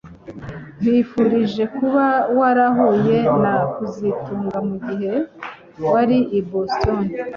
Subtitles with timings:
[0.81, 2.05] Nkwifurije kuba
[2.37, 5.13] warahuye na kazitunga mugihe
[5.91, 6.99] wari i Boston